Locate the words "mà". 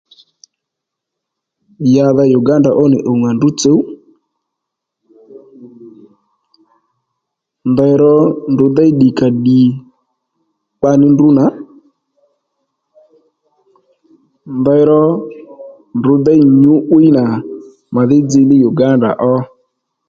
17.93-18.01